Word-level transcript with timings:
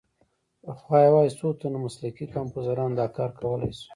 پخوا 0.63 0.97
یوازې 1.07 1.31
څو 1.39 1.47
تنو 1.59 1.77
مسلکي 1.85 2.25
کمپوزرانو 2.35 2.97
دا 2.99 3.05
کار 3.17 3.29
کولای 3.39 3.71
شو. 3.79 3.87